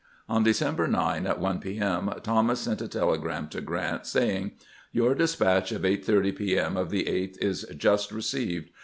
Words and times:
On 0.27 0.41
December 0.43 0.87
9, 0.87 1.27
at 1.27 1.39
1 1.39 1.59
p. 1.59 1.77
M., 1.79 2.11
Thomas 2.23 2.61
sent 2.61 2.81
a 2.81 2.87
telegram 2.87 3.47
to 3.49 3.61
Grant, 3.61 4.07
saying:" 4.07 4.53
Your 4.91 5.13
despatch 5.13 5.71
of 5.71 5.85
8: 5.85 6.03
30 6.03 6.31
p. 6.31 6.57
M. 6.57 6.75
of 6.75 6.89
the 6.89 7.03
8th 7.03 7.37
is 7.37 7.67
just 7.77 8.11
received. 8.11 8.71